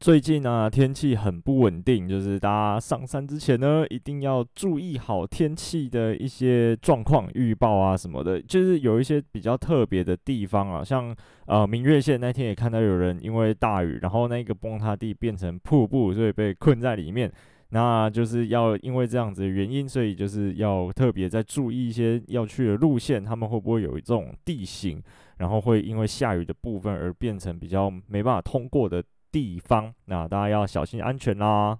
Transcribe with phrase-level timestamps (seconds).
[0.00, 8.40] 最近呢、啊，天气很不稳定，就是大家上山之前呢，一定要注意好天气的一些状况预报啊什么的。
[8.40, 17.30] 就是有一些比较特别的地方啊，像呃明月线那天也看到有人因为大雨，然后那个崩塌地变成瀑布，所以被困在里面。
[17.68, 24.98] 那就是要因为这样子的原因，所以就是要特别再注意一些要去的路线，他们会不会有这种地形，
[25.36, 29.04] 然后会因为下雨的部分而变成比较没办法通过的。
[29.32, 31.78] 地方，那大家要小心安全啦。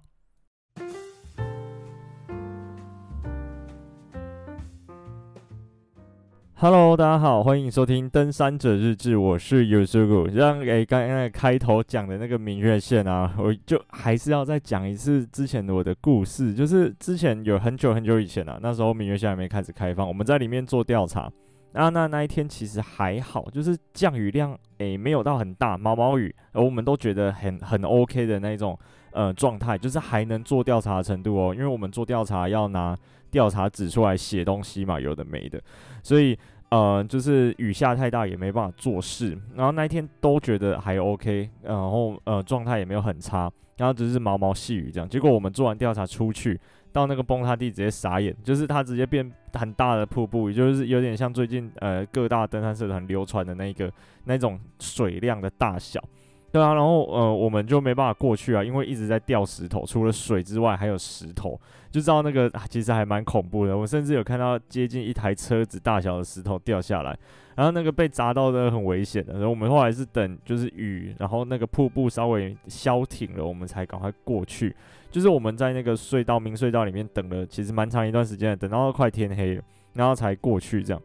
[6.53, 10.31] Hello，大家好，欢迎收听《登山者日志》，我是 Yusuku。
[10.31, 16.53] 像诶，刚刚开头讲的那个明月线啊，我就还是要再讲一次之前的我的故事。
[16.53, 21.31] 就是之前有很久很久以前啊，那时候明月线还没开始开放，我们在里面做调查。
[21.73, 28.77] 那，那那一天其实还好，就是降雨量诶、没有到很大，毛毛雨，而我们都觉得很很 OK 的那种
[29.11, 31.53] 呃状态，就是还能做调查程度哦。
[31.53, 32.97] 因为我们做调查要拿
[33.29, 35.61] 调查纸出来写东西嘛，有的没的，
[36.03, 36.37] 所以
[36.71, 39.37] 呃就是雨下太大也没办法做事。
[39.55, 45.07] 然后那一天都觉得还 OK，然后呃状态也没有很差，然后只是毛毛细雨这样。
[45.07, 46.59] 结果我们做完调查出去。
[46.91, 53.91] 到那个崩塌地直接傻眼，就是它直接变很大的瀑布，也就是有点像最近呃各大登山社团流传的那个
[54.25, 56.03] 那种水量的大小，
[56.51, 63.77] 对啊，然后呃我们就没办法过去啊，因为一直在掉石头，除了水之外还有石头，就知道那个其实还蛮恐怖的。
[63.77, 67.17] 我甚至有看到接近一台车子大小的石头掉下来，
[67.55, 69.33] 然后那个被砸到的很危险的。
[69.33, 74.75] 然后我们后来是等就是雨，然后那个瀑布稍微消停了，我们才赶快过去。
[75.09, 81.01] 就是我们在那个隧道，明隧道里面等了，其实蛮长一段时间，等到快天黑了，然后才过去这样。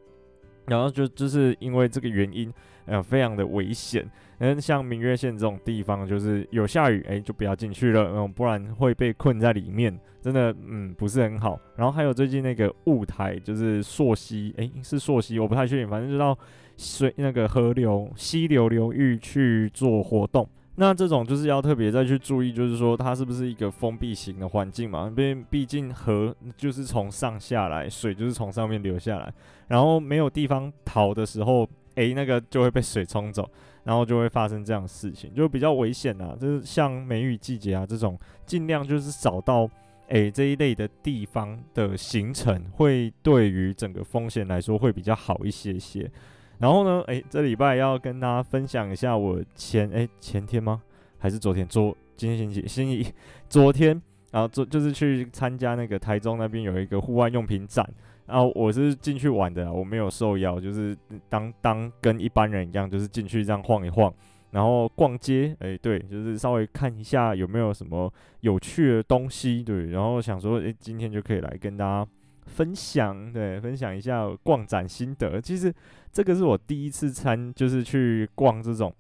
[0.67, 2.53] 然后就就是因为这个原因，
[2.87, 4.09] 呃，非常的危险。
[4.39, 11.59] 嗯，像明月线这种地方，就是有下雨，哎，就不要进去了，嗯，不然会被困在里面，真的，嗯，不是很好。
[11.75, 16.39] 然后还有最近那个雾台，就是溯溪，哎，是溯溪，我不太确定，反正就到
[16.77, 20.47] 水那个河流溪流流域去做活动。
[20.79, 25.07] 那这种就是要特别再去注意，就是说它是不是一个封闭型的环境嘛？
[25.09, 29.33] 因为毕竟河就是从上下来，水就是从上面流下来，
[29.69, 33.51] 然后没有地方逃的时候，诶，那个就会被水冲走，
[33.85, 36.37] 然后就会发生这样的事情，就比较危险啊。
[36.39, 39.67] 就是像梅雨季节啊这种，尽量就是找到
[40.09, 46.11] 诶这一类的地方的行程，会对于整个风险来说会比较好一些些。
[46.59, 50.83] 然后呢，诶，这礼拜要跟大家分享一下我前诶前天吗？
[51.19, 51.67] 还是昨天？
[51.69, 53.13] 昨今天星期星期
[53.49, 54.01] 昨天，
[54.31, 57.87] 然后昨就是去参加那个台中那边有一个户外用品展，
[58.27, 60.97] 然后我是进去玩的，我没有受邀，就是
[61.29, 64.13] 当当跟一般人一样，就是进去这样晃一晃，
[64.51, 72.11] 然后逛街，诶，对，就是稍微看一下有没有什么有趣的东西，对，然后想说，诶，今天就可以来跟大家。
[72.47, 75.41] 分享，对，分享一下逛展心得。
[75.41, 75.73] 其实
[76.13, 78.93] 这个是我第一次参，就是去逛这种，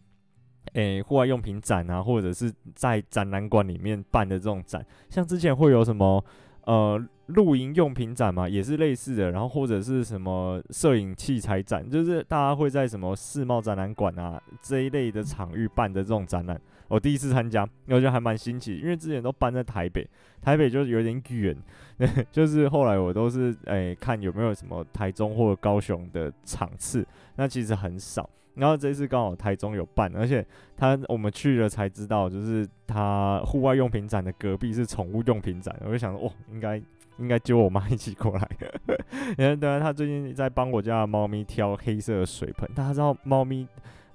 [0.74, 4.84] 诶，户外用品展啊，或者是在展览馆里面办的这种展。
[5.08, 6.22] 像之前会有什么，
[6.64, 9.30] 呃，露营用品展嘛，也是类似的。
[9.30, 16.60] 然后或者是什么摄影器材展，就是大家会在什么世贸展览馆啊这一类的场域办的这种展览。
[16.88, 20.08] 我第一次参加，我觉得还蛮新奇，因为之前都搬在台北，
[20.40, 21.56] 台北就是有点远，
[22.30, 28.28] 就是后来我都是诶、看有没有什么台中或者高雄的场次，那其实很少。
[28.54, 36.80] 然后这次刚好台中有办，而且他我们去了才知道，就是他户外用品展的隔壁是宠物用品展，我就想说，哦，应该
[37.18, 38.48] 应该揪我妈一起过来。
[39.36, 43.66] 然后当然他最近在帮我家的猫咪挑黑色的水盆，大家知道猫咪。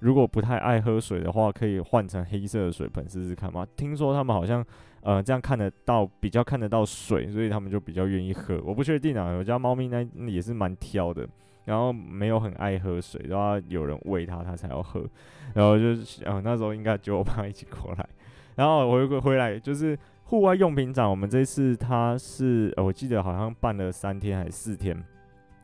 [0.01, 3.65] 如果不太爱喝水的话，可以换成黑色的水盆试试看吗？
[3.75, 4.65] 听说他们好像，
[5.01, 8.59] 呃，这样看得到，比较看得到水，所以他们就比较愿意喝。
[8.65, 11.27] 我不确定啊，我家猫咪呢也是蛮挑的，
[11.65, 15.05] 然后没有很爱喝水，都要有人喂它，它才要喝。
[15.53, 18.09] 然后就是，呃，那时候应该就我爸一起过来，
[18.55, 24.97] 然后我回回来就是户外用品展，我们这次它是，我记得好像办了三天还是四天。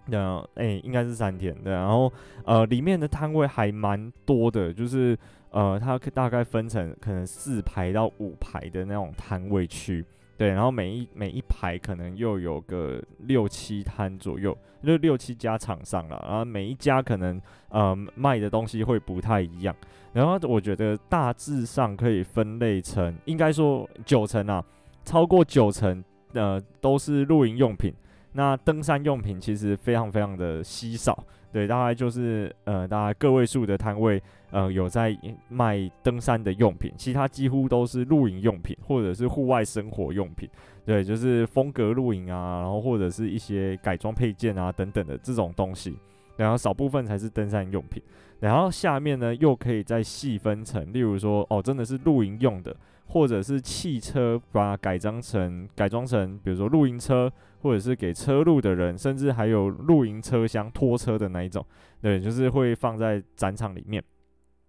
[0.10, 2.12] 对啊，诶、应该是三天对，然后
[2.46, 5.18] 呃，里面的摊位还蛮多的，就是
[5.52, 10.06] 呃，它大概分成可能四排到五排的那种摊位区，
[10.38, 19.76] 对，然后每一每一排可能又有个六七摊左右，就六七家厂商了，然后每一家可能呃卖的东西会不太一样，
[20.14, 24.64] 然后我觉得大致上可以分类成，应该说九成啊，
[25.04, 26.02] 超过九成
[26.34, 27.94] 呃都是露营用品。
[28.38, 35.18] 那登山用品其实非常非常的稀少，对，大概就是呃，大概个位数的摊位，呃，有在
[35.50, 40.48] 卖登山的用品，其他几乎都是露营用品或者是户外生活用品，
[40.86, 45.98] 对，就是风格露营啊，然后或者是一些改装配件啊等等的这种东西，
[46.36, 48.00] 然后少部分才是登山用品，
[48.40, 52.76] 然后下面呢又可以再细分成，例如说哦，真的是露营用的。
[53.08, 57.32] 或者是汽车把它改装成改装成，比如说露营车，
[57.62, 61.66] 或者是给车路的人，甚至还有露营车厢拖车的那一种，
[62.02, 64.04] 对，就是会放在展场里面。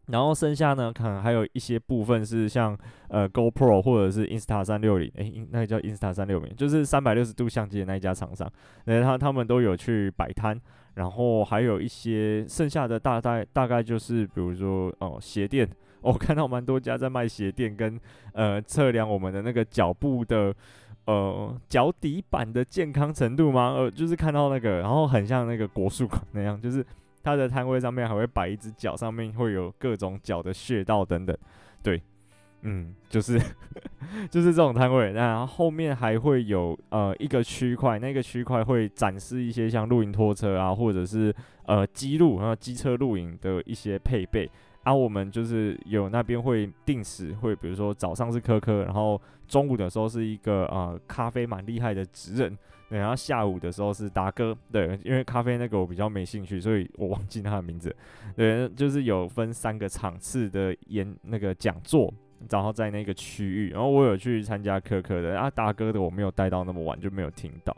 [0.06, 8.50] 然后剩下呢，可能还有一些部分是像呃 GoPro 或者是 Insta 三六零，诶，那个叫 Insta 三六零，就是三百六十度相机的那一家厂商，
[8.84, 10.58] 那他他们都有去摆摊。
[10.94, 15.68] 然后还有一些剩下的大概大概就是比如说哦鞋垫。
[16.00, 17.98] 我看到蛮多家在卖鞋垫，跟
[18.32, 20.54] 呃测量我们的那个脚部的
[21.06, 23.74] 呃脚底板的健康程度吗？
[23.76, 26.84] 呃，就是看到那个，然后很像那个国术馆那样，就是
[27.22, 31.36] 它的摊位上面还会摆一只脚，上面会有各种脚的穴道等等。
[31.82, 32.00] 对，
[32.62, 33.38] 嗯，就是
[34.30, 35.12] 就是这种摊位。
[35.12, 41.34] 那后面还会有呃一个区块，那个区块会展示一些像露营拖车啊，或者是
[41.66, 44.48] 呃机路，然后机车露营的一些配备。
[44.88, 52.56] 然后、我们就是有那边会定时会，比如说早上是科科，然后中午的时候是一个呃咖啡蛮厉害的职人，
[52.88, 57.94] 对，然后下午的时候是达哥，对，因为咖啡那个我比较没兴趣，所以我忘记他的名字，
[58.34, 62.10] 对，就是有分三个场次的演那个讲座，
[62.48, 67.76] 然后在那个区域，然后我有去参加科科的，啊达哥的我没有待到那么晚，就没有听到，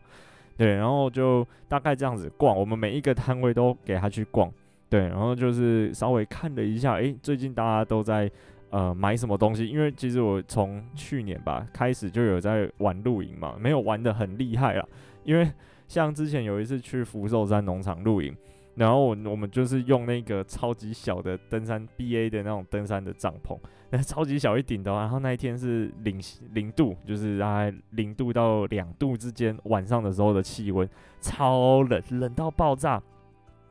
[0.56, 4.48] 对，然后就大概这样子逛，我们每一个摊位都给他去逛。
[4.90, 8.28] 对，然后就是稍微看了一下，诶，最近大家都在
[8.70, 9.68] 呃买什么东西？
[9.68, 14.84] 因为其实我从去年吧开始就有在玩露营嘛，没有玩得很厉害啦。
[15.22, 15.48] 因为
[15.86, 18.36] 像之前有一次去福寿山农场露营，
[18.74, 23.56] 然后我我们就是用那个超级小的登山 BA 的那种登山的帐篷，
[23.90, 26.20] 那超级小一顶的，然后那一天是零
[26.52, 30.88] 零度，就是大概零度到两度之间，晚上的时候的气温
[31.20, 33.00] 超冷，冷到爆炸。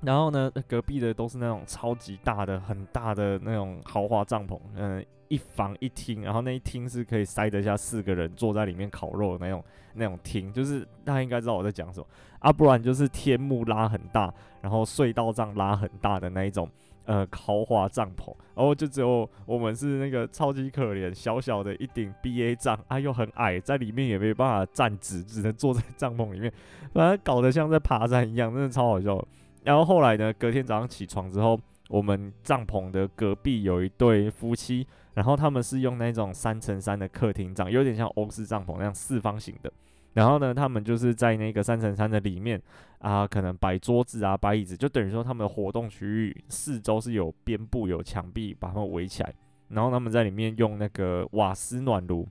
[0.01, 9.63] 然后呢，隔壁的都是那种超级大的、很大的那种豪华帐篷，嗯，一房一厅，然后那一厅是可以塞得下四个人坐在里面烤肉的那种
[9.93, 12.07] 那种厅，就是大家应该知道我在讲什么
[12.39, 16.69] 啊，不然就是天幕拉很大，然后隧道帐拉很大的那一种，
[17.03, 26.53] 呃，豪华帐篷，然后就只有我们是那个超级可怜，小小的一顶 BA 帐啊，又很矮，在里面也没办法站直，只能坐在帐篷里面，
[26.93, 29.21] 反正搞得像在爬山一样，真的超好笑。
[29.63, 31.59] 然后后来呢，隔天早上起床之后，
[31.89, 39.71] 我们帐篷的隔壁有一对夫妻，然后他们是用那种三乘三的客厅帐，有点像欧式帐篷那样四方形的。
[40.13, 42.59] 然后呢，他们就是在那个三乘三的里面
[42.97, 49.33] 啊，可能摆桌子啊，摆椅子，就等于说他们的活动区域四周是有边布、有墙壁把他们围起来，
[49.67, 52.27] 然后他们在里面用那个瓦斯暖炉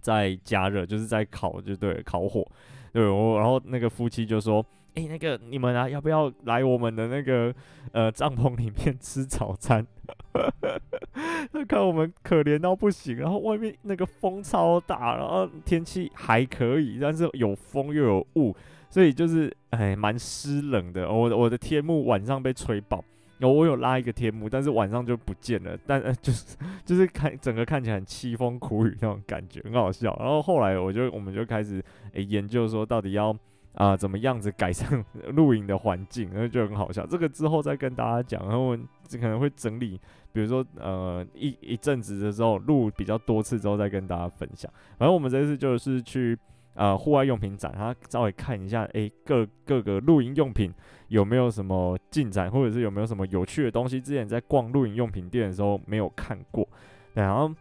[0.00, 2.46] 在加热，就是在烤，就对，烤火。
[2.92, 4.64] 对，我然后那个夫妻就说
[4.96, 7.54] ：“哎、那个你们啊，要不要来我们的那个
[7.92, 9.86] 呃帐篷里面吃早餐？”
[11.52, 18.54] 他看我们可怜到不行，然后外面那个风超大，然后天气还可以，但是有风又有雾，
[18.88, 21.10] 所以就是哎蛮湿冷的。
[21.10, 23.02] 我我的天幕晚上被吹爆，
[23.38, 25.78] 然后我有拉一个天幕，但是晚上就不见了。
[25.86, 30.16] 但呃 就是就是看整个看起来很凄风苦雨那种感觉，很好笑。
[30.18, 31.82] 然后后来我就我们就开始。
[32.12, 33.36] 诶，研究说到底要
[33.76, 35.04] 啊、怎么样子改善
[35.36, 37.06] 露营的环境，然后就很好笑。
[37.06, 40.00] 这个之后再跟大家讲，然后这可能会整理，
[40.32, 44.72] 比如说呃一一阵子的时候录比较多次之后再跟大家分享。
[44.98, 46.38] 反正我们这次就是去
[46.74, 50.72] 呃户外用品展，然后稍微看一下，诶各各个露营用品
[51.08, 56.66] 有没有什么进展，或者是有没有什么有趣的东西，之前在逛露营用品店的时候没有看过，
[57.12, 57.54] 然后。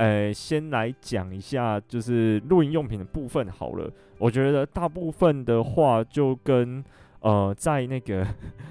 [0.00, 3.92] 呃，先来讲一下，就是露营用品的部分好了。
[4.16, 6.82] 我觉得大部分的话，就跟
[7.20, 8.26] 呃，在那个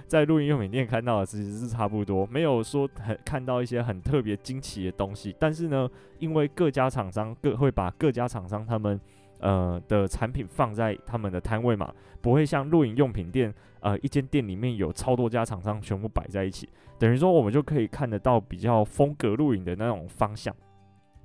[0.08, 5.36] 在露营用品店看到的其实是差不多，没有说很看到一些很特别惊奇的东西。
[5.38, 9.00] 但是呢，因为各家厂商各会把各家厂商他们
[9.40, 16.68] 呃的产品放在他们的摊位嘛，不会像露营用品店呃一间店里面有超多家厂商全部摆在一起，
[16.98, 20.52] 等于说我们就可以看得到比较风格露营的那种方向。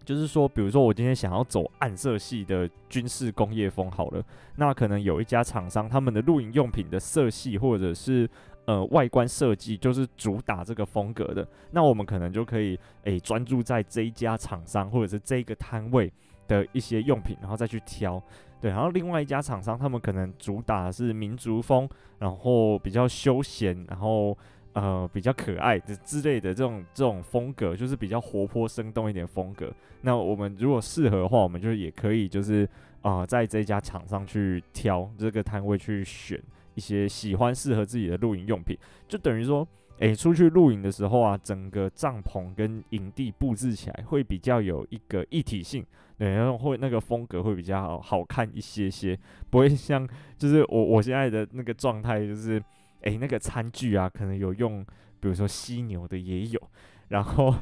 [0.05, 4.23] 就是说，比如说我今天想要走暗色系的军事工业风好了，
[4.57, 8.29] 那可能有一家厂商他们的露营用品的色系或者是
[8.67, 16.13] 呃外观设计就是主打这个风格的，那我们可能就可以诶专注在这一家厂商或者是这个摊位
[16.47, 18.23] 的一些用品，然后再去挑。
[18.61, 24.37] 对，然后另外一家厂商他们可能主打是民族风，然后比较休闲，然后。
[24.75, 29.73] 呃，比较可爱的之类的这种这种风格，就是比较活泼生动一点风格。
[30.01, 32.69] 那我们如果适合的话，我们就也可以就是
[33.03, 36.43] 啊、在这家厂商去挑这个摊位去选
[36.75, 38.77] 一些喜欢适合自己的露营用品，
[39.07, 39.67] 就等于说，
[39.99, 45.87] 诶，出去露营的时候啊，整个帐篷跟营地布置起来会比较有一个一体性，
[46.19, 49.17] 对，然后会那个风格会比较好，好看一些些，
[49.51, 50.05] 不会像
[50.37, 52.61] 就是我我现在的那个状态就是。
[53.05, 54.85] 诶、那个餐具啊，可能有用，
[55.21, 56.61] 比如说犀牛的也有，
[57.09, 57.55] 然后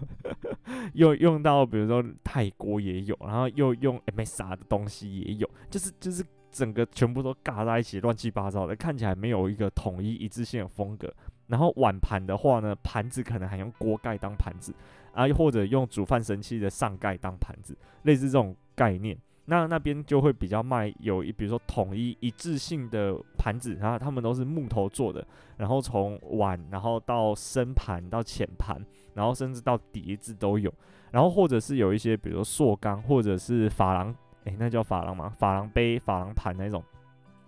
[0.95, 11.13] 又用到比如说泰国也有，然后又用 MSR 的东西也有，就是就是整个全部都尬在一起，乱七八糟的，看起来没有一个统一一致性的风格。
[11.49, 14.73] 然后碗盘的话呢，盘子可能还用锅盖当盘子，
[15.13, 19.19] 啊，或者用煮饭神器的上盖当盘子，类似这种概念。
[19.47, 28.81] 那那边就会比较卖有一，比如说统一一致性的盘子，然后他们都是木头做的，然后从碗，然后到深盘到浅盘，
[29.15, 30.73] 然后甚至到碟子都有，
[31.11, 35.35] 然后或者是有一些，比如说塑钢或者是珐琅，诶，那叫珐琅吗？
[35.41, 36.83] 珐琅杯、珐琅盘那种，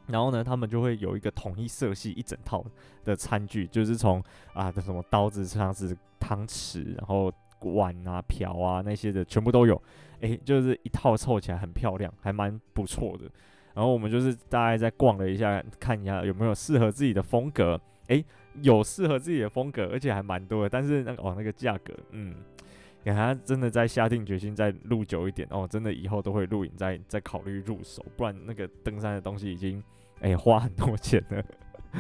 [0.09, 2.65] 然后呢，他们就会有一个统一色系一整套
[3.05, 4.21] 的餐具，就是从
[4.53, 7.33] 啊的什么刀子、叉子、汤匙，然后。
[7.65, 9.81] 碗啊、瓢啊那些的全部都有，
[10.21, 13.25] 诶、就是一套凑起来很漂亮，还蛮不错的。
[13.75, 17.81] 然后我们就是大概在逛了一下，看一下有没有适合自己的风格。
[18.09, 18.23] 诶、
[18.61, 20.69] 有适合自己的风格，而且还蛮多的。
[20.69, 22.35] 但是那个哦，那个价格，嗯，
[23.03, 29.83] 给他真的在下定决心再录久一点哦，真的以后都会录影再再考虑入手，不然那个登山的东西已经
[30.21, 31.43] 诶、花很多钱了。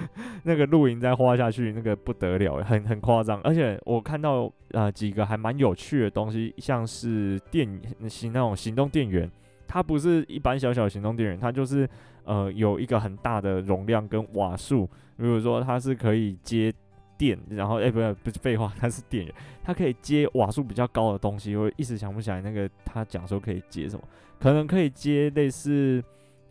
[0.44, 3.40] 那个露营再花下去，那个不得了，很很夸张。
[3.42, 7.68] 而且我看到呃几个还蛮有趣的东西，像是电
[8.08, 9.30] 行那种行动电源，
[9.66, 11.88] 它不是一般小小的行动电源，它就是
[12.24, 14.86] 呃有一个很大的容量跟瓦数。
[15.16, 16.72] 比如说它是可以接
[17.16, 21.54] 电，然后哎、不不是废话，它是电源，它可以接瓦数比较高的东西。
[21.54, 24.02] 我一时想不起来那个他讲说可以接什么，
[24.40, 26.02] 可能可以接类似。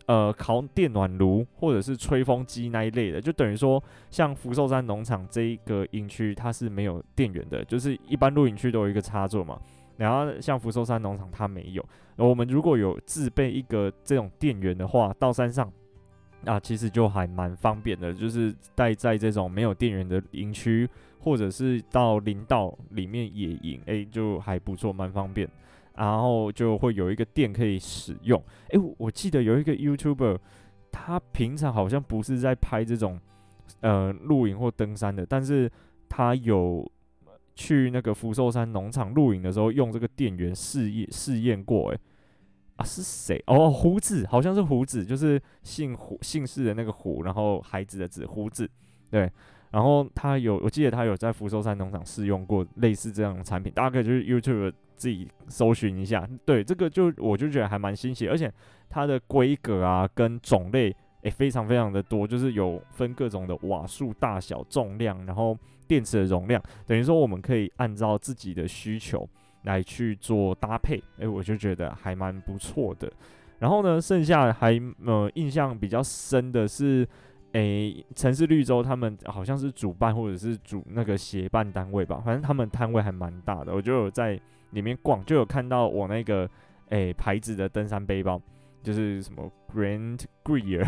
[0.06, 9.58] 呃，烤电暖炉或者是吹风机那一类的，就等于说，像福寿山农场这一个营区，它是没有电源的，就是一般露营区都有一个插座嘛。
[9.96, 11.82] 然后像福寿山农场它没有，
[12.16, 15.72] 我们如果有自备一个这种电源的话，到山上
[16.44, 20.86] 啊，其实就还蛮方便的，就是待在这种没有电源的营区，
[21.18, 25.48] 或者是到林道里面野营，哎、就还不错，蛮方便。
[25.96, 28.42] 然后就会有一个电可以使用。
[28.70, 30.38] 诶，我我记得有一个 YouTuber，
[30.92, 33.20] 他平常好像不是在拍这种
[33.80, 35.70] 呃露营或登山的，但是
[36.08, 36.90] 他有
[37.54, 41.90] 去那个福寿山农场露营的时候，用这个电源试验试验过。
[41.90, 42.00] 诶，
[42.76, 43.40] 啊是谁？
[43.46, 48.68] 哦，胡子，好像是胡子，就是姓胡姓氏的那个胡，然后孩子的子，胡子。
[49.10, 49.30] 对，
[49.74, 54.72] 然后他有，我记得他有在福寿山农场试用过类似这样的产品，大概就是 YouTube。
[54.96, 58.50] 自己搜寻一下，对这个就我就觉得还蛮新奇，而且
[58.88, 60.88] 它的规格啊跟种类
[61.22, 69.28] 诶、欸、非常非常的多，就是有分各种的瓦数大小、重量，然后电池的容量，等于说我们可以按照自己的需求
[69.64, 73.12] 来去做搭配，诶、我就觉得还蛮不错的。
[73.58, 77.06] 然后呢，剩下还呃印象比较深的是，
[77.54, 84.40] 诶、城市绿洲他们好像是主办或者是主那个协办单位吧，反正他们摊位还蛮大的，我就有在。
[84.70, 86.50] 里面逛就有看到我那个
[86.88, 88.42] 诶、牌子的登山背包，
[88.82, 90.84] 就是什么 Grand Greer，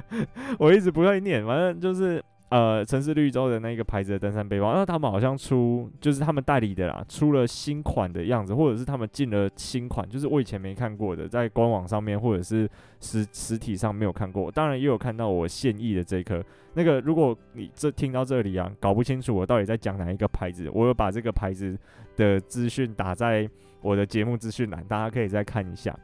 [0.60, 4.74] 我一直不会念，反正就是呃城市绿洲的那个牌子的登山背包。
[4.74, 12.68] 那他们好像出就是他们代理的啦，出了新款的样子，或者是他们进了新款，就是我以前没看过的，在官网上面或者是
[13.00, 14.50] 实实体上没有看过。
[14.52, 16.44] 当然也有看到我现役的这一颗。
[16.74, 21.76] 那个如果你这听到这里啊，搞不清楚我到底在讲哪一个牌子，我有把这个牌子。
[22.14, 23.48] 的资讯打在
[23.80, 25.98] 我的节目资讯栏，大家可以再看一下。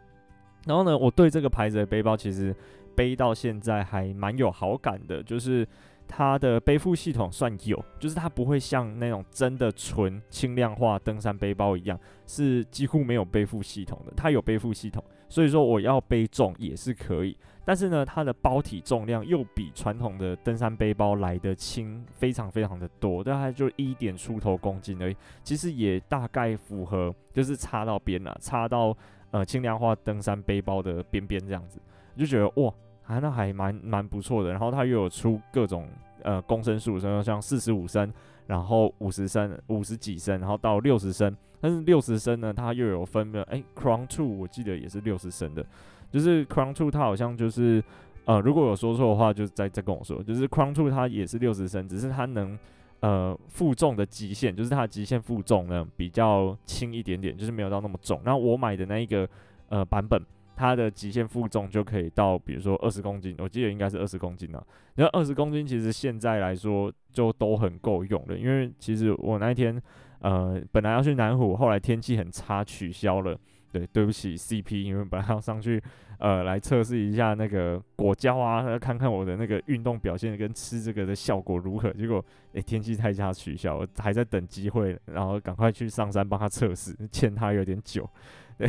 [0.64, 2.54] 然后呢，我对这个牌子的背包其实
[2.96, 5.68] 背到现在还蛮有好感的，就是
[6.08, 14.12] 它的背负系统算有，就是它不会像那种真的纯轻量化登山背包一样，是几乎没有背负系统的。
[14.16, 17.36] 它有背负系统，所以说我要背重也是可以。
[17.64, 25.16] 但是呢，它的包体重量又比传统的登山背包来得轻，非常非常的多，大概就一点出头公斤而已。
[25.44, 28.96] 其实也大概符合，就是插到边了，插到
[29.30, 31.78] 呃轻量化登山背包的边边这样子，
[32.16, 32.72] 就觉得哇，
[33.08, 34.50] 啊那还蛮蛮不错的。
[34.50, 35.88] 然后它又有出各种
[36.22, 38.12] 呃公升数，升像四十五升，
[38.46, 41.34] 然后五十升、五十几升，然后到六十升。
[41.60, 45.66] 但是六十升呢，它又有分的，哎，Crown Two 我记得也是六十升的，
[46.08, 47.82] 就是 Crown Two 它好像就是
[48.26, 52.56] 呃，如果有说错的话，就再再跟我说，就是 Crown Two 它也是六十升，只是它能
[53.00, 58.20] 呃负重的极限，就是它的极限负重呢比较轻一点点，就是没有到那么重。
[58.22, 59.28] 然后我买的那一个
[59.70, 60.22] 呃版本。
[60.58, 64.66] 它的极限负重就可以到，比如说二十公斤，我记得应该是二十公斤了。
[64.96, 69.80] 然后二十公斤其实现在来说就都很够用了，因为其实我那一天
[70.18, 73.38] 呃本来要去南湖，后来天气很差取消了。
[73.70, 75.80] 对，对不起 CP，因为本来要上去
[76.18, 81.92] 呃来测试一下那个果胶啊，看看我的那个运动表现跟吃这个的效果如何。
[81.92, 82.24] 结果
[82.54, 88.08] 诶天气太差取消，我还在等机会，然后赶快去上山帮他测试，欠他有点久。
[88.58, 88.66] 对，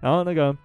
[0.00, 0.56] 然后那个。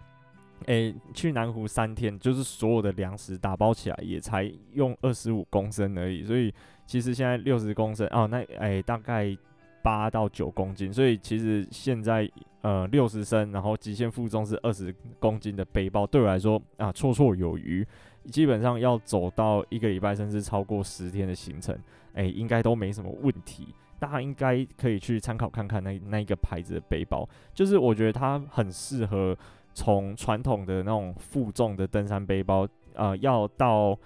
[0.68, 6.54] 诶、去南湖三天，就是所有的粮食打包起来也才用二十五公升而已，所以
[6.86, 9.36] 其实现在六十公升哦，那诶、大概
[9.82, 12.30] 八到九公斤，所以其实现在
[12.62, 17.86] 呃六十升，然后极限负重是二十公斤的背包，对我来说啊绰绰有余，
[18.32, 21.78] 基本上要走到一个礼拜甚至超过十天的行程，
[22.14, 23.68] 诶、应该都没什么问题，
[24.00, 29.38] 大家应该可以去参考看看那那一个牌子的背包，就是我觉得它很适合。
[29.74, 33.98] 从传统的那种负重的登山背包，呃，要到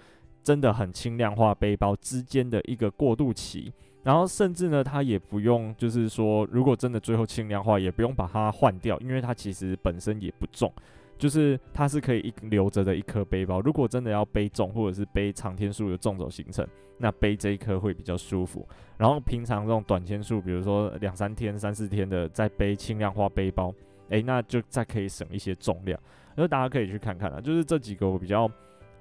[0.42, 3.72] 真的很轻量化背包之间的一个过渡期，
[4.02, 10.72] 然后甚至呢，它也不用，就是说，如果真的最后轻量化，也不用把它换掉，因为它其实本身也不重，
[11.18, 13.60] 就是它是可以一留着的一颗背包。
[13.60, 18.66] 如果真的要背重，或者是背长天数的重走行程，那背这一颗会比较舒服。
[18.96, 23.74] 然后平常这种短天数，比如说两三天、三四天的，再背轻量化背包。
[24.08, 25.98] 诶、那就再可以省一些重量，
[26.34, 27.40] 所以大家可以去看看啊。
[27.40, 28.50] 就是这几个我比较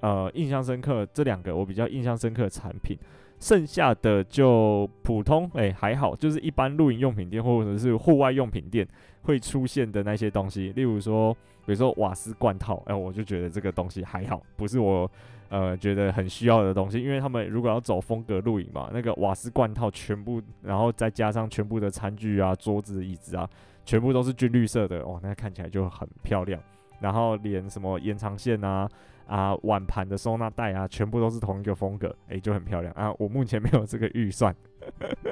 [0.01, 2.97] 呃印象深刻，这两个我比较印象深刻的产品，
[3.39, 8.87] 剩下的就普通，诶、还好，就是一般露营用品店或者是户外用品店
[9.21, 11.33] 会出现的那些东西，例如说，
[11.65, 15.09] 比如说瓦斯罐套，哎、欸，我就觉得这个东西还好，不是我
[15.49, 23.49] 呃觉得很需要的东西，因为他们如果要走风格露营嘛，那个瓦斯罐套全部，然后再加上全部的餐具啊、桌子、椅子啊。
[23.87, 26.61] 全部都是军绿色的哦，那看起来就很漂亮。
[26.99, 28.85] 然后连什么延长线啊、
[29.27, 33.13] 啊碗盘的收纳袋啊，全部都是同一个风格，诶，就很漂亮啊。
[33.17, 34.53] 我目前没有这个预算。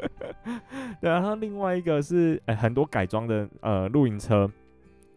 [1.02, 4.50] 然后另外一个是，诶，很多改装的呃露营车，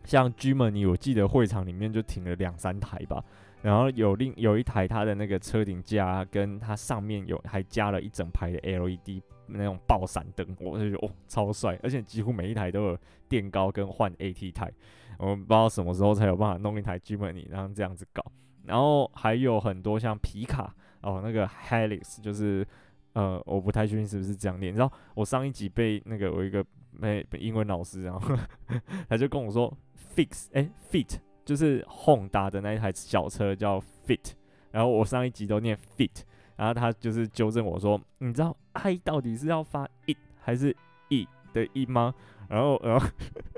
[0.03, 3.22] 像 Germany，我记得会场里面就停了两三台吧。
[3.62, 14.72] 然后有另有一台，它的那个车顶架跟它上面有还加了一整排的 LED 那种爆闪灯，我就觉得哦超帅，而且几乎每一台都有垫高跟换 AT 台，
[15.18, 18.24] 我们不知道什么时候才有办法弄一台 Gemini，然后这样子搞。
[18.64, 22.66] 然后还有很多像皮卡哦，那个 Helix 就是
[23.14, 28.37] 呃我不太确定是不是这样念，你知道我上一集被那个我一个没英文老师，然后
[29.08, 29.72] 他就跟我说
[30.14, 31.18] Fix 哎 Fit。
[31.48, 34.32] 就是 Honda 的那一台小车叫 Fit，
[34.70, 36.20] 然后我上一集都念 Fit，
[36.59, 40.77] 然后他就是纠正我说，你知道 I 到底是要发 I 还是
[41.09, 42.12] e 的 e 吗？
[42.49, 43.07] 然后然后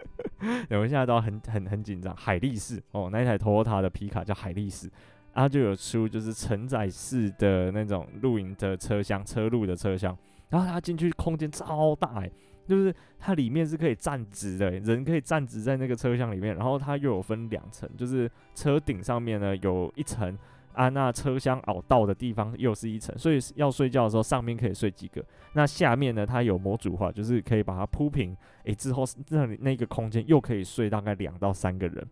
[0.70, 2.14] 我们现在都很很很紧张。
[2.14, 4.90] 海力士哦，那一台 Toyota 的皮卡叫海力士，
[5.32, 10.16] 然后就有出就是承载式的那种露营的车厢，车路的车厢，
[10.50, 12.30] 然后它进去空间超大哎。
[12.68, 20.38] 就是它里面是可以站直的，人可以站直在那个车厢里面，然后它又有分两层，就是车顶上面呢有一层，
[20.72, 32.06] 啊，那车厢凹道的地方又是一层，所以要睡觉的时候上面可以睡几个，那下面呢它有模组化，就是可以把它铺平，诶、之后那里那个空间又可以睡大概两到三个人，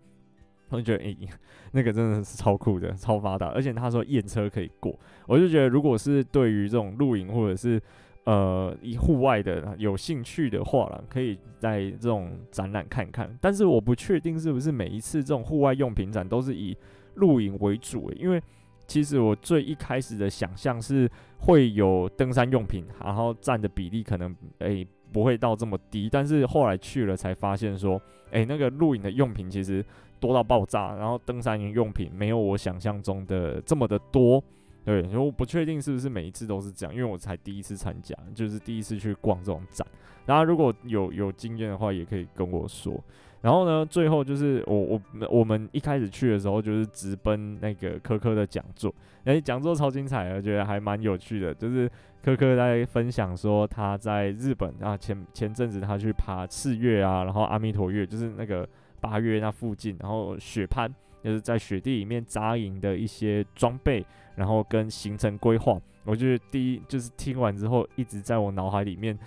[0.70, 1.16] 我就觉得诶、
[1.72, 7.80] 那个真的是超酷的，超发达，而且他说验车可以过，我就觉得如果是对于这种露营或者是
[8.24, 13.34] 呃，以户外的有兴趣的话啦，可以在这种展览看看。
[13.40, 16.76] 但是我不确定是不是每一次这种户外用品展都是以
[17.18, 18.42] 露营为主，因为
[18.86, 26.08] 其实我最一开始的想象是会有登山用品，然后占的比例可能诶、不会到这么低。
[26.10, 28.00] 但是后来去了才发现说，
[28.30, 29.84] 诶、那个露营的用品其实
[30.18, 34.42] 多到爆炸，然后登山用品没有我想象中的这么的多。
[34.88, 39.86] 对，因为我不确定是不是每一次都是这样，因为我才第一次参加，就是第一次去逛这种展。
[40.24, 42.98] 大家如果有有经验的话，也可以跟我说。
[43.42, 48.90] 然后呢，最后就是我我我们一开始去的时候，就是直奔那个科科的讲座。
[49.24, 51.52] 诶，讲座超精彩的，我觉得还蛮有趣的。
[51.52, 51.86] 就是
[52.24, 58.66] 科科在分享说他在日本啊，前前阵子他去爬赤岳啊，然后阿弥陀岳，就是那个
[59.02, 60.90] 八月那附近，然后雪攀。
[61.20, 64.06] 就是在雪地里面扎营的一些装备，
[64.38, 65.78] 然后跟行程规划。
[66.04, 69.18] 我觉得第一就是听完之后，一直在我脑海里面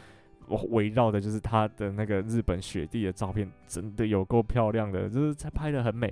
[0.48, 6.12] 我围绕的就是他的那个日本雪地的照片，真的有够漂亮的，就是他拍得很美。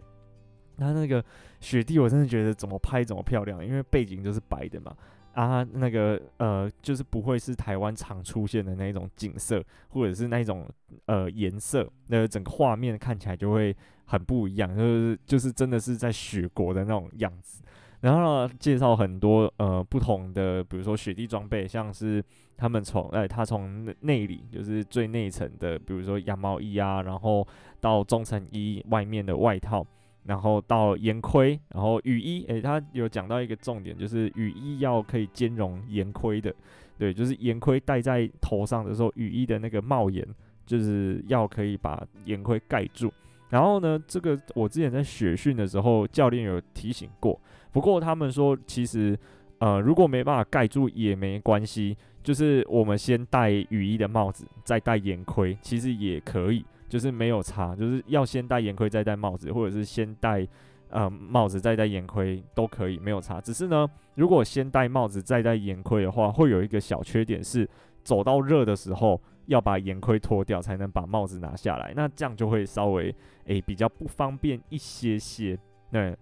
[0.77, 1.23] 他那个
[1.59, 4.95] 雪地，我真的觉得怎么拍怎么漂亮，因为背景就是白的嘛。
[5.33, 10.67] 啊，那个呃，就是不会是台湾常出现的那种景色，或者是那种
[11.05, 17.61] 呃颜色，那整个画面看起来就会很不一样，就是就是真的是在雪国的那种样子。
[18.01, 22.23] 然后呢，介绍很多呃不同的，比如说雪地装备，像是
[22.57, 27.47] 他们从哎他从内里就是最内层的，比如说羊毛衣啊，然后
[27.79, 29.85] 到中层衣外面的外套。
[30.25, 36.53] 然后到岩盔，然后雨衣，诶，他有讲到一个重点，就是雨衣要可以兼容岩盔的，
[36.99, 40.23] 对，就是岩盔戴在头上的时候，雨衣的那个帽檐
[40.67, 43.11] 就是要可以把岩盔盖住。
[43.49, 47.39] 然后呢，这个我之前在雪训的时候，教练有提醒过，
[47.71, 49.17] 不过他们说其实，
[49.59, 56.65] 呃，如果没办法盖住也没关系，就是我们先戴雨衣的帽子，再戴眼盔，其实也可以。
[56.89, 60.43] 就是没有差，就是要先戴眼盔再戴帽子，或者是先戴
[60.89, 63.39] 呃帽子再戴眼盔都可以，没有差。
[63.39, 67.69] 只是呢，如果先戴帽子再戴眼盔的话，会有一个小缺点是，
[68.03, 73.13] 走到热的时候要把眼盔脱掉才能把帽子拿下来，那这样就会稍微
[73.45, 75.55] 诶、比较不方便一些些。
[75.91, 76.17] 对。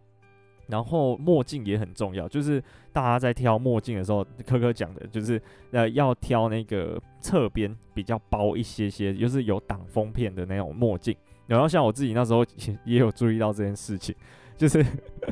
[0.68, 11.16] 然后墨镜也很重要，就是大家在挑墨镜的时候，科科讲的就是呃要挑那个侧边比较薄一些些，就是有挡风片的那种墨镜。
[11.48, 14.14] 然后像我自己那时候也也有注意到这件事情，
[14.58, 14.86] 就是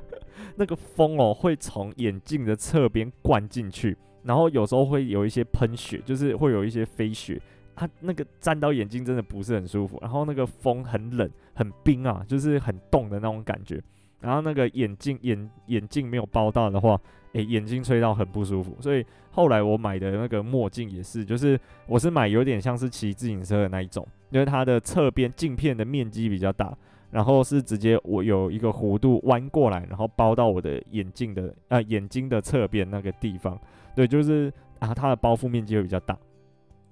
[0.56, 7.38] 那个风哦会从眼镜的侧边灌进去，然后有时候会有一些喷雪，就是会有一些飞雪，
[7.76, 10.00] 它那个沾到眼睛真的不是很舒服。
[10.02, 13.84] 然后那个风很冷很冰啊，就是很冻的那种感觉。
[14.20, 17.00] 然后那个眼镜眼眼镜没有包到的话，
[17.34, 18.76] 诶，眼睛吹到很不舒服。
[18.80, 26.76] 所以后来我买的那个墨镜也是，就是我是买有点像是骑自行车的那一种，因为它的侧边镜片的面积比较大，
[27.12, 33.60] 然后是直接我有一个弧度弯过来，然后包到我的眼镜的呃眼睛的侧边那个地方。
[33.96, 36.18] 对，就是啊，它的包覆面积会比较大。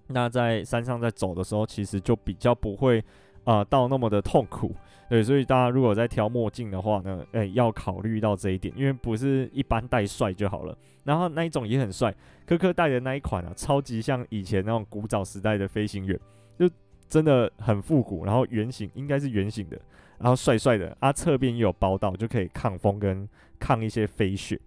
[0.07, 3.03] 那在山上在走的时候，其实就比较不会
[3.43, 4.75] 啊、到那么的痛苦。
[5.09, 10.75] 对，所以大家如果在挑墨镜的话呢，诶，要考虑到这一点，因为不是一般戴帅就好了。
[11.03, 12.11] 然后那一种也很帅，
[12.47, 16.19] 科科戴的那一款啊，超级像以前那种古早时代的飞行员，
[16.57, 16.67] 就
[17.07, 18.25] 真的很复古。
[18.25, 19.79] 然后圆形应该是圆形的，
[20.17, 23.27] 然后帅帅的，啊，侧边也有包到，就可以抗风跟
[23.59, 24.59] 抗一些飞雪，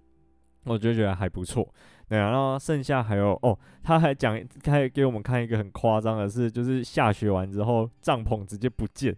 [0.67, 1.67] 我就觉得还不错。
[2.09, 9.17] 对啊，然后剩下还有哦，他还讲，他还给我们看一个很夸张的事，就是下雪完之后帐篷直接不见，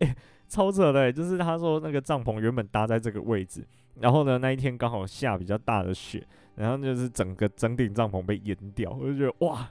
[0.00, 0.14] 诶。
[0.50, 3.62] 超扯的，就是他说那个帐篷原本搭在这个位置，
[4.00, 9.68] 然后呢那一天刚好下比较大的雪，然后就是整个整顶帐篷被淹掉，我就觉得哇，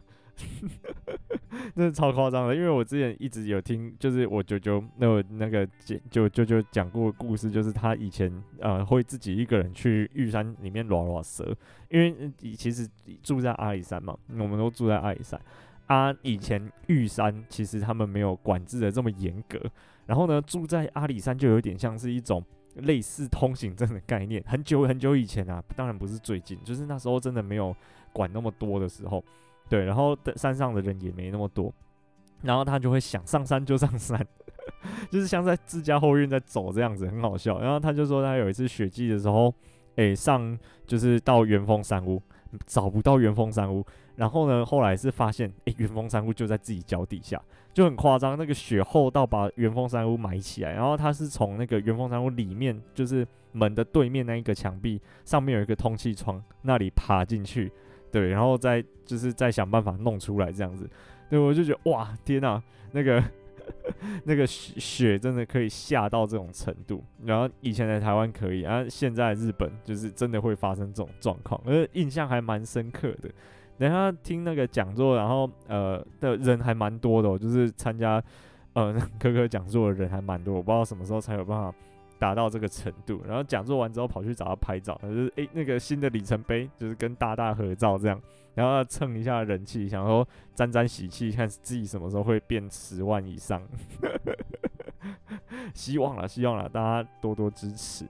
[1.75, 2.55] 真的超夸张的。
[2.55, 5.67] 因为我之前一直有听，就是我舅舅那那个
[6.09, 11.55] 舅舅舅讲过故事，就是他以前呃会自己一个人去玉山里面拉拉蛇，
[11.89, 12.87] 因为其实
[13.21, 15.39] 住在阿里山嘛，我们都住在阿里山
[15.87, 19.59] 啊，以前玉山其实他们没有管制的这么严格。
[20.05, 22.41] 然后呢，住在阿里山就有点像是一种
[22.75, 24.41] 类似通行证的概念。
[24.47, 27.75] 很久很久以前啊，当然不是最近，就是那时候真的没有
[28.13, 29.21] 管那么多的时候，
[29.69, 29.85] 对。
[29.85, 31.73] 然后山上的人也没那么多，
[32.41, 34.19] 然后他就会想上山就上山，
[35.09, 37.59] 就是像在自家后院在走这样子，很好笑。
[37.59, 39.53] 然后他就说他有一次雪季的时候，
[39.95, 42.21] 诶，上就是到元丰山屋，
[42.65, 43.85] 找不到元丰山屋。
[44.15, 47.41] 然后呢，后来是发现，诶，元丰山屋就在自己脚底下。
[47.71, 57.71] 就很夸张，那个雪厚到把元丰山屋埋起来，然后他是从那个元丰山屋里面，就是门的对面那一个墙壁上面有一个通气窗，那里爬进去，
[58.11, 60.89] 对，然后再就是再想办法弄出来这样子，
[61.29, 63.23] 对，我就觉得哇，天哪，那个
[64.23, 73.29] 那个雪雪真的可以下到这种程度，然后以前在台湾可以，然后现在日本就是真的会发生这种状况，而印象还蛮深刻的。
[73.77, 78.23] 等下听那个讲座，然后呃的人还蛮多的，就是参加
[78.73, 81.71] 呃科科讲座的人还蛮多，我不知道什么时候才有办法
[82.19, 83.21] 达到这个程度。
[83.27, 88.21] 然后讲座完之后跑去找他拍照，就是诶、那个新的里程碑，就是跟大大合照这样，
[88.53, 93.61] 然后蹭一下人气，想说沾沾喜气，看自己什么时候会变十万以上。
[95.73, 98.05] 希望了，希望了，大家多多支持。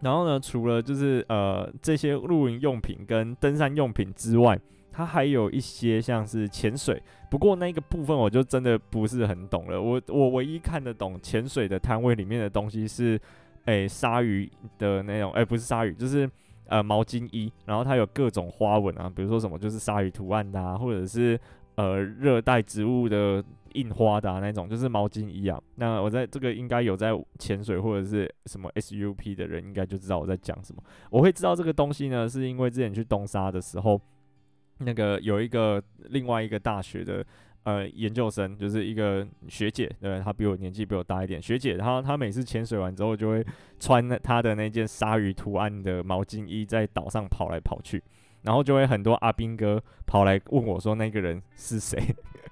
[0.00, 4.58] 然后呢，除了就是呃这些露营用品跟登山用品之外，
[4.92, 9.80] 它还有一些像是潜水，不过那个部分我就真的不是很懂了。
[9.80, 13.20] 我我唯一看得懂潜水的摊位里面的东西是，
[13.64, 16.28] 诶鲨鱼的那种，诶不是鲨鱼，就是
[16.66, 21.38] 呃毛巾衣，然后它有各种花纹啊，比如说什么就是鲨鱼图案的啊，或者是
[21.76, 23.44] 呃热带植物的。
[23.74, 30.82] 印花的、那种就是毛巾衣啊，那我在这个应该有在潜水或者是什么 SUP 的人应该就知道我在讲什么。
[31.08, 34.00] 我会知道这个东西呢，是因为之前去东沙的时候，
[34.80, 37.24] 那个有一个另外一个大学的
[37.62, 43.44] 呃研究生，就是一个学姐，对，她比我年纪比我大一点，学姐，她她每次潜水完之后就会
[43.78, 48.02] 穿她的那件鲨鱼图案的毛巾衣在岛上跑来跑去，
[48.42, 51.98] 然后就会很多阿兵哥跑来问我说那个人是谁。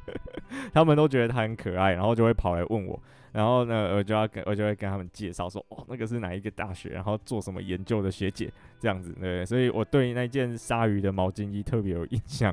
[0.72, 2.98] 他们都觉得他很可爱，然后就会跑来问我，
[3.38, 12.52] 然后呢，我就要跟我就会跟他们介绍说，哦，那个是哪一个大学，然后做什么研究的学姐这样子，对，所以我对那件鲨鱼的毛巾衣特别有印象，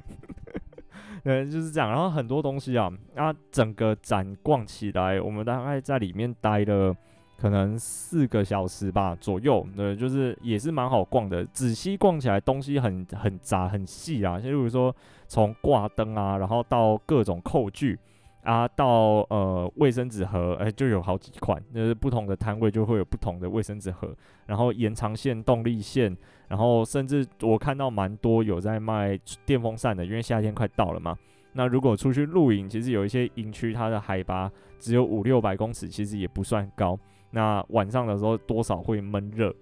[1.26, 1.90] 对，就是这样。
[1.90, 6.96] 然后很多东西啊，那，整个展逛起来，我们大概在里面待了
[7.36, 11.44] 可能四个小时吧左右，对，就是也是蛮好逛的。
[11.46, 14.96] 仔细逛起来，东西很很杂很细啊，就比如说。
[15.28, 17.98] 从挂灯啊，然后到各种扣具
[18.46, 26.16] 啊，到呃卫生纸盒，哎，就有好几款，就是不同的摊位就会有不同的卫生纸盒，然后延长线、动力线，
[26.48, 31.18] 然后甚至我看到蛮多有在卖电风扇的，因为夏天快到了嘛。
[31.54, 36.98] 那如果出去露营，其实有一些营区它的海拔只有五六百公尺，其实也不算高。
[37.32, 39.54] 那晚上的时候多少会闷热。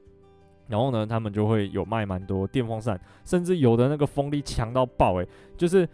[0.69, 5.87] 然后呢，他们就会有卖蛮多电风扇，甚至有的那个风力强到爆，诶，就是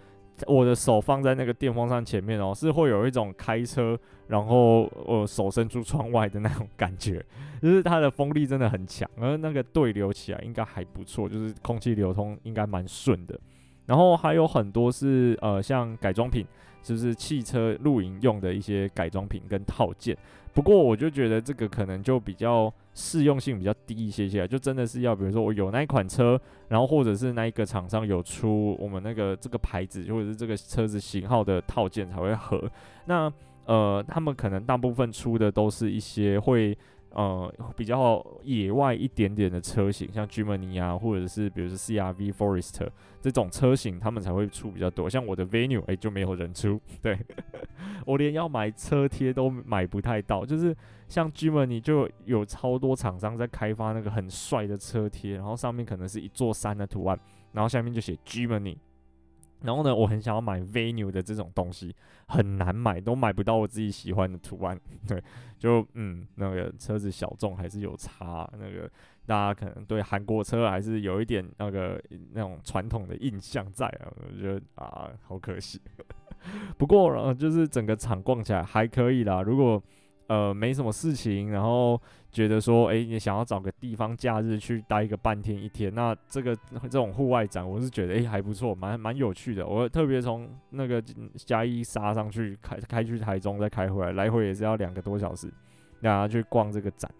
[0.48, 3.98] 我的手放在那个电风扇前面哦，是会有一种开车，
[4.28, 7.24] 然后呃手伸出窗外的那种感觉，
[7.62, 13.40] 就是它的风力真的很强，而那个对流起来应该还不错，就是空气流通应该蛮顺的。
[13.86, 16.46] 然后还有很多是呃像改装品，
[16.84, 20.16] 就是汽车露营用的一些改装品跟套件。
[20.54, 32.70] 不过我就觉得这个可能就比较适用性比较低一些些，就真的是要比如说我有那一款车，然后或者是那一个厂商有出我们那个这个牌子或者是这个车子型号的套件才会合。
[33.06, 33.32] 那
[33.66, 36.78] 呃，他们可能大部分出的都是一些会。
[37.12, 42.88] 呃，比较野外一点点的车型，像 Jimny 啊，或者是比如说 CRV Forester
[43.20, 45.10] 这种车型，他们才会出比较多。
[45.10, 46.80] 像我的 Venue，哎，就没有人出。
[47.02, 47.18] 对，
[48.06, 50.46] 我连要买车贴都买不太到。
[50.46, 50.76] 就是
[51.08, 57.20] 像 Jimny 就有超多厂商在开发那个很帅的车贴，然后上面可能是一座山的图案，
[57.54, 58.78] 然后下面就写 Jimny。
[59.62, 61.96] 然后呢，我很想要买 Venue 的这种东西，
[62.28, 64.80] 很难买，都买不到我自己喜欢的图案。
[65.08, 65.22] 对，
[65.58, 68.50] 就嗯，那个车子小众还是有差。
[68.54, 68.90] 那个
[69.26, 74.08] 大家可能对韩国车还是有一点那个那种传统的印象在啊。
[74.16, 75.82] 我觉得啊，好可惜。
[76.78, 79.42] 不过呃，就是整个场逛起来还可以啦。
[79.42, 79.82] 如果
[80.30, 82.00] 呃，没什么事情，然后
[82.32, 89.66] 觉得说，哎，你想要找个地方假日去待个半天一天，那这个这种户外展，我是觉得，哎，还不错，蛮蛮有趣的。
[89.66, 91.04] 我特别从那个
[91.36, 95.52] 嘉义杀上去，开开去台中，再开回来，来回也是要两个多小时，
[96.02, 97.12] 然后去逛这个展。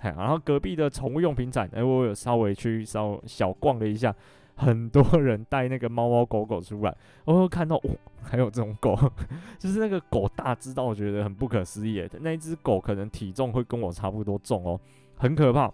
[0.00, 4.12] 然后隔壁的宠物用品展，哎，我有稍微去稍小逛了一下。
[4.58, 6.94] 很多人带那个猫猫狗狗出来，
[7.24, 8.98] 我会看到哦，还有这种狗，
[9.56, 12.04] 就是那个狗大只到我觉得很不可思议。
[12.20, 14.78] 那一只狗可能体重会跟我差不多重哦，
[15.16, 15.72] 很可怕。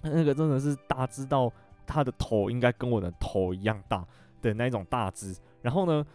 [0.00, 1.52] 那个真的是大只到
[1.86, 4.02] 它的头应该跟我的头一样大
[4.40, 5.36] 的那种大只。
[5.60, 6.06] 然后呢，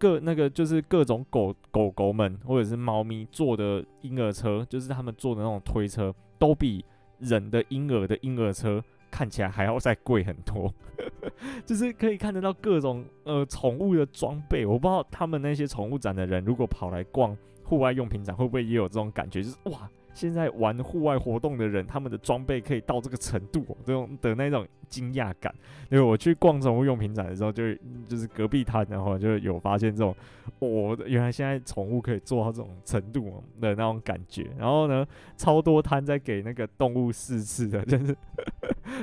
[0.00, 6.84] 各那个就是各种狗狗狗们或者是猫咪坐的婴儿车，就是他们坐的那种推车，都比
[7.20, 8.82] 人的婴儿的婴儿车。
[9.16, 10.70] 看起来还要再贵很多，
[11.64, 14.66] 就是可以看得到各种呃宠物的装备。
[14.66, 19.42] 我不知道他们那些宠物展的人，如果跑来逛户外用品展，会不会也有这种感觉？
[19.42, 19.88] 就是哇。
[20.12, 25.54] 现在玩户外活动的人，他们的装备可以到这个程度，这种的那种惊讶感。
[25.92, 27.62] 因为我去逛宠物用品展的时候，就
[28.08, 30.16] 就是隔壁摊，然后就有发现这种，
[30.60, 34.46] 哦，原来现在宠物可以做到这种程度的那种感觉。
[34.56, 38.16] 然后呢，超多摊在给那个动物试吃的，就是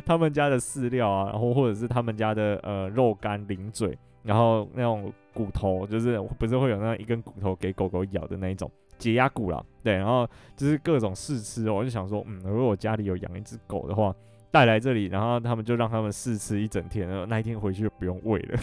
[0.05, 8.69] 他们家的饲料啊，然后或者是他们家的呃肉干、零嘴，然后那种骨头，就是不是会有那一根骨头给狗狗咬的那一种。
[8.99, 14.15] 解压骨了，对，然后就是各种试吃，我就想说，嗯，如果我家里有养一只狗的话，
[14.49, 18.59] 带来这里，然后他们就让他们试吃一整天，然后那一天回去就不用喂了。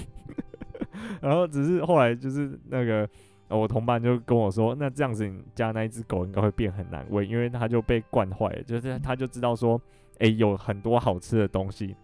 [1.21, 3.07] 然后只是后来就是那个
[3.49, 9.79] 我同伴就跟我说，那这样子你家那一只狗应该会变很难喂，因为它就被惯坏了，就是他就知道说，
[10.21, 11.97] 哎，有很多好吃的东西。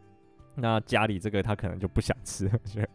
[0.59, 2.88] 那家里这个他可能就不想吃，我觉得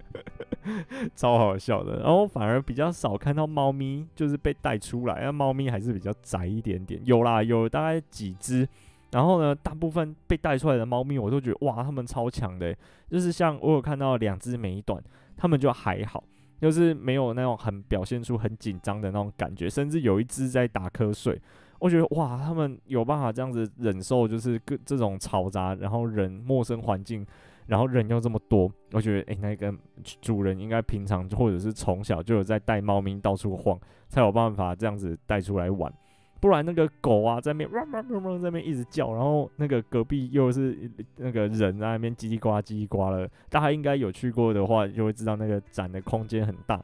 [1.15, 1.99] 超好笑的。
[1.99, 6.99] 然后反而比较少看到猫咪就是被带出来，那猫咪还是比较宅一点点。
[7.05, 8.67] 有啦，有大概几只，
[9.11, 12.75] 然后呢，大部分被带出来的猫咪，我都觉得哇，它们超强的，
[13.11, 14.99] 就是像我有看到两只美短，
[15.37, 16.23] 它们就还好，
[16.59, 21.39] 就是没有那种很表现出很紧张的那种感觉，甚至有一只在打瞌睡。
[21.81, 27.25] 我觉得哇，他们有办法这样子忍受，就是各这种嘈杂，然后人陌生环境，
[27.65, 29.73] 然后人又这么多，我觉得诶，那个
[30.21, 35.91] 主人应该平常或者是从小就有在带猫咪到处晃，才有办法这样子带出来玩。
[36.39, 43.27] 不然那个狗啊，在那边汪汪汪汪在那边一直叫，然后那个隔壁又是那个人在那边叽里呱叽里呱了。
[43.49, 46.79] 大家应该有去过的话，就会知道那个展的空间很大。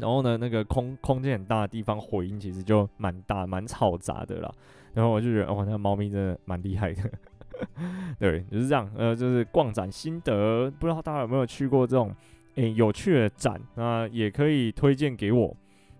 [0.00, 4.52] 然后呢，那个空空间很大的地方，回音其实就蛮大、蛮嘈杂的啦。
[4.94, 7.02] 然后我就觉得，哦，那个猫咪真的蛮厉害的。
[8.18, 8.90] 对，就是这样。
[8.96, 12.14] 呃，就是逛展心得，不知道大家有没有去过这种
[12.54, 13.60] 诶有趣的展？
[13.74, 15.54] 那也可以推荐给我。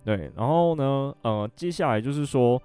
[0.04, 2.60] 对，然后呢，呃，接下来就是说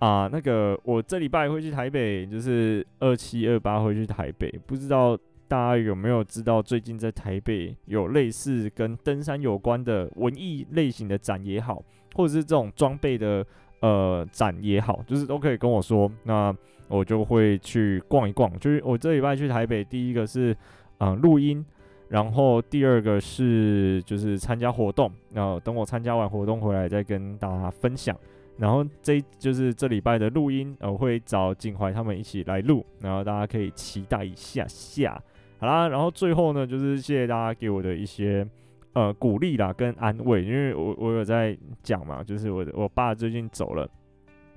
[0.00, 11.82] 啊、那个我这礼拜会去台北，就是二七二八会去台北，不知道大家有没有知道，最近在台北有类似跟登山有关的文艺类型的展也好，
[12.14, 13.44] 或者是这种装备的
[13.80, 16.54] 呃展也好，就是都可以跟我说，那
[16.86, 18.56] 我就会去逛一逛。
[18.58, 20.54] 就是我这礼拜去台北，第一个是
[20.98, 21.64] 嗯、录音。
[22.08, 28.16] 然后第二个是就是参加活动，然后等我参加完活动回来再跟大家分享。
[28.56, 35.22] 然后这就是这礼拜的录音，我会找景怀他们一起来录，然后大家可以期待一下下。
[35.58, 38.46] 好啦，然后最后呢，就是谢谢大家给我的一些
[38.92, 43.88] 呃鼓励啦跟安慰，因为我我有在讲嘛，就是我我爸最近走了，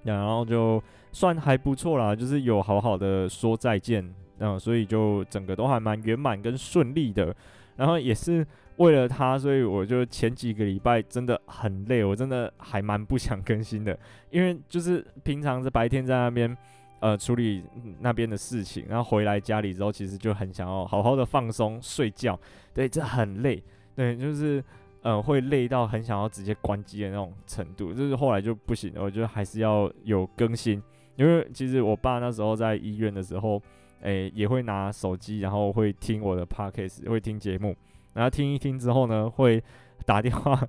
[0.04, 4.14] 然后就算还不错啦，就是有好好的说再见。
[4.44, 7.32] 嗯，所以就整个都还蛮圆满跟顺利的，
[7.76, 8.44] 然后也是
[8.78, 13.96] 为了他，所以我就前几个礼拜真的很累，我真的还蛮不想更新的，
[14.32, 16.58] 因为就是平常是白天在那边
[17.02, 17.62] 呃处理
[18.00, 22.40] 那边的事情，然后回来家里之后，其实就很想要好好的放松睡觉，
[22.74, 23.62] 对，这很累，
[23.94, 24.64] 对，就是
[25.02, 30.82] 呃会累到很想要直接关机的那种程度，就是后来就不行了，我觉得还是要有更新，
[31.18, 33.62] 因为其实我爸那时候在医院的时候。
[34.04, 37.76] 诶、也会拿手机，然后会听我的 podcast，会听节目，
[38.16, 39.64] 然后听一听之后呢，会
[40.08, 40.60] 打电话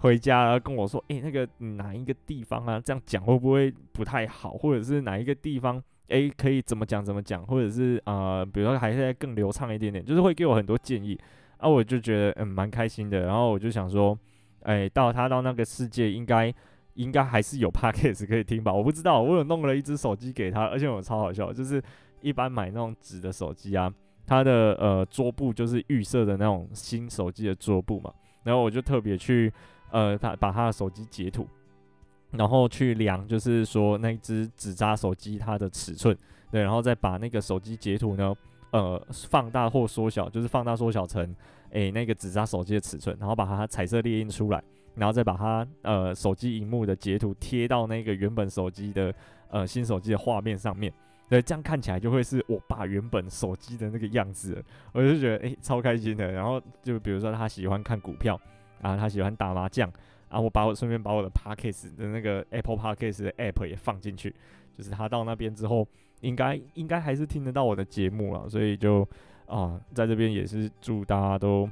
[0.00, 4.52] 回家，然后跟我说，诶、那个哪一个地方啊，这样讲会不会不太好？
[4.52, 7.44] 或者是哪一个地方，诶、可以怎么讲怎么讲？
[7.46, 11.18] 或者是啊、呃，比如说还是更流畅一点点，就是会给我很多建议，
[11.58, 13.26] 啊，我就觉得嗯蛮开心的。
[13.26, 14.18] 然后我就想说，
[14.62, 16.52] 诶、到他到那个世界，应该
[16.94, 18.72] 应该还是有 podcast 可以听吧？
[18.72, 21.82] 我不知道，我有弄了一只手机给他，而且我超好笑，就是。
[22.24, 23.92] 一般买那种纸的手机啊，
[24.24, 28.12] 它的呃桌布就是预设的那种新手机的桌布嘛，
[28.42, 29.52] 然后我就特别去
[29.90, 31.46] 呃把把他的手机截图，
[32.30, 36.16] 然后去量，就是说那只纸扎手机它的尺寸，
[36.50, 38.34] 对，然后再把那个手机截图呢，
[38.70, 41.34] 呃放大或缩小，就是放大缩小成
[41.70, 44.62] 诶、那个纸扎手机的尺寸，然后把它彩色列印出来，
[44.94, 49.14] 然后再把它呃手机荧幕的截图贴到那个原本手机的
[49.48, 50.92] 呃新手机的画面上面。
[51.28, 56.30] 对，这样看起来就会是我爸原本手机的那个样子，我就觉得诶、超开心的。
[56.30, 58.38] 然后就比如说他喜欢看股票
[58.82, 59.90] 啊，他喜欢打麻将
[60.28, 64.34] 啊，我把我顺便把我的 Parkes 的那个 Apple Parkes 的 App 也放进去，
[64.76, 65.88] 就是他到那边之后，
[66.20, 68.46] 应该应该还是听得到我的节目了。
[68.46, 69.08] 所以就
[69.46, 71.66] 啊，在这边也是祝大家都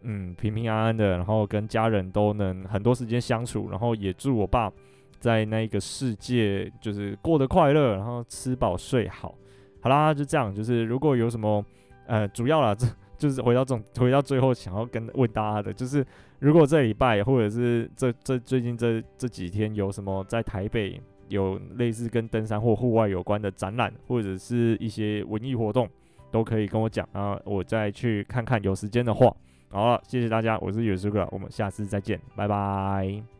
[0.00, 4.72] 嗯平平安安的，然后跟家人都能很多时间相处，然后也祝我爸。
[5.20, 9.34] 在那个世界，就是过得快乐，然后吃饱睡好，
[9.80, 10.54] 好啦，就这样。
[10.54, 11.64] 就是如果有什么，
[12.06, 12.86] 呃，主要啦， 这
[13.18, 16.04] 就是回到这种，回到最后想要跟问大家的，就是
[16.38, 25.88] 如果这礼拜或者是这这最近这这几天有什么在台北有类似跟登山或户外有关的展览，或者是一些文艺活动，
[26.30, 29.34] 都可以跟我讲啊，我再去看看，有时间的话。
[29.68, 33.35] 好了，谢谢大家，我是有舒哥，我们下次再见，拜拜。